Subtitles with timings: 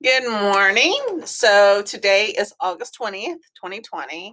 [0.00, 1.22] Good morning.
[1.24, 4.32] So today is August 20th, 2020,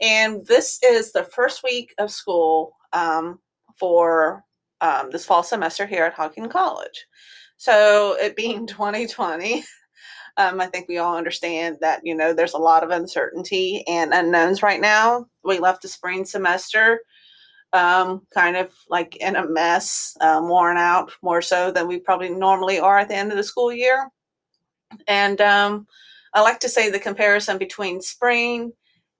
[0.00, 3.40] and this is the first week of school um,
[3.76, 4.44] for
[4.80, 7.06] um, this fall semester here at Hocking College.
[7.56, 9.64] So it being 2020,
[10.36, 14.14] um, I think we all understand that, you know, there's a lot of uncertainty and
[14.14, 15.26] unknowns right now.
[15.42, 17.00] We left the spring semester
[17.72, 22.30] um, kind of like in a mess, um, worn out more so than we probably
[22.30, 24.08] normally are at the end of the school year.
[25.06, 25.86] And um,
[26.34, 28.72] I like to say the comparison between spring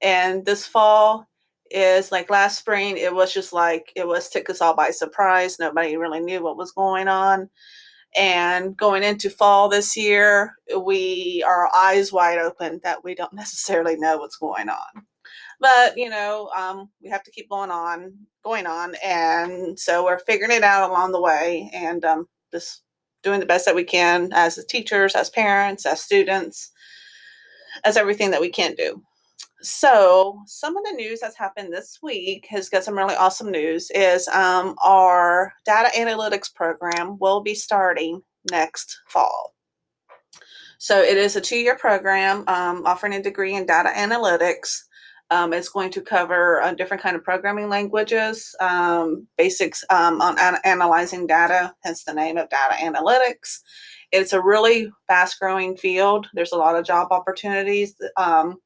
[0.02, 1.26] and this fall
[1.70, 5.58] is like last spring, it was just like it was took us all by surprise.
[5.58, 7.48] Nobody really knew what was going on.
[8.16, 13.96] And going into fall this year, we are eyes wide open that we don't necessarily
[13.96, 15.06] know what's going on.
[15.60, 20.18] But you know, um, we have to keep going on, going on, and so we're
[20.20, 22.82] figuring it out along the way, and um, just
[23.22, 26.72] doing the best that we can as teachers, as parents, as students,
[27.84, 29.02] as everything that we can do.
[29.62, 33.90] So, some of the news that's happened this week has got some really awesome news.
[33.94, 39.54] Is um, our data analytics program will be starting next fall.
[40.78, 44.80] So, it is a two year program um, offering a degree in data analytics.
[45.32, 50.36] Um, it's going to cover uh, different kind of programming languages, um, basics um, on
[50.40, 53.60] an- analyzing data, hence the name of data analytics.
[54.10, 56.26] It's a really fast growing field.
[56.34, 57.94] There's a lot of job opportunities.
[58.16, 58.58] Um,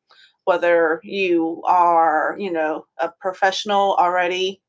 [0.45, 4.61] whether you are, you know, a professional already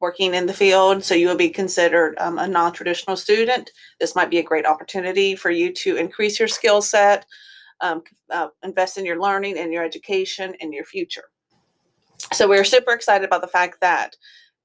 [0.00, 3.70] working in the field, so you will be considered um, a non-traditional student.
[4.00, 7.26] This might be a great opportunity for you to increase your skill set,
[7.80, 11.24] um, uh, invest in your learning and your education and your future
[12.32, 14.16] so we're super excited about the fact that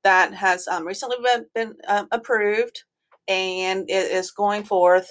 [0.04, 2.84] that has um, recently been, been um, approved
[3.28, 5.10] and it is going forth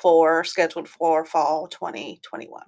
[0.00, 2.62] for scheduled for fall 2021.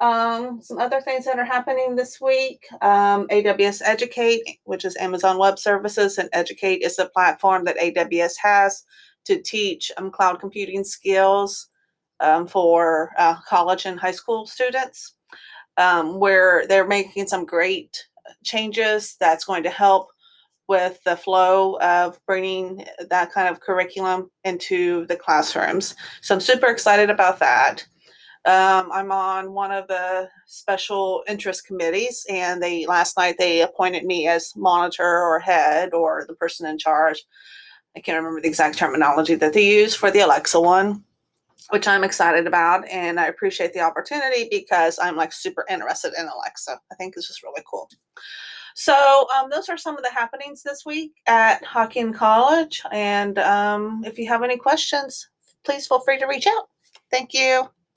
[0.00, 5.38] Um, some other things that are happening this week um, AWS Educate, which is Amazon
[5.38, 8.84] Web Services, and Educate is the platform that AWS has
[9.24, 11.68] to teach um, cloud computing skills
[12.20, 15.14] um, for uh, college and high school students
[15.78, 18.06] um, where they're making some great
[18.44, 20.08] changes that's going to help
[20.68, 25.96] with the flow of bringing that kind of curriculum into the classrooms.
[26.20, 27.86] So I'm super excited about that.
[28.44, 34.04] Um, I'm on one of the special interest committees, and they last night they appointed
[34.04, 37.24] me as monitor or head or the person in charge.
[37.96, 41.02] I can't remember the exact terminology that they use for the Alexa one
[41.70, 42.86] which I'm excited about.
[42.88, 46.80] And I appreciate the opportunity because I'm like super interested in Alexa.
[46.90, 47.88] I think it's just really cool.
[48.74, 52.80] So, um, those are some of the happenings this week at Hocking College.
[52.92, 55.28] And um, if you have any questions,
[55.64, 56.68] please feel free to reach out.
[57.10, 57.68] Thank you.